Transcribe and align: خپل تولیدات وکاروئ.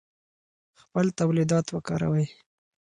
خپل 0.81 1.05
تولیدات 1.19 1.65
وکاروئ. 1.71 2.25